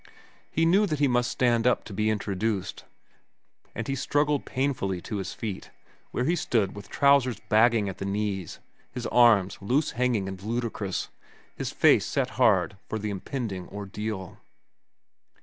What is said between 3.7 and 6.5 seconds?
and he struggled painfully to his feet, where he